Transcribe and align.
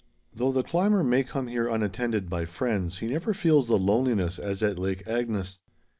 Though 0.33 0.51
the 0.51 0.63
climber 0.63 1.03
may 1.03 1.23
come 1.23 1.45
here 1.45 1.67
unattended 1.67 2.27
by 2.27 2.45
friends, 2.45 2.97
he 2.97 3.07
never 3.09 3.35
feels 3.35 3.67
the 3.67 3.77
loneliness 3.77 4.39
as 4.39 4.63
at 4.63 4.79
Lake 4.79 5.07
Agnes. 5.07 5.59